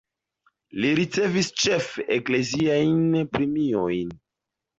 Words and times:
Li 0.77 0.89
ricevis 0.99 1.49
ĉefe 1.63 2.05
ekleziajn 2.17 3.21
premiojn. 3.37 4.19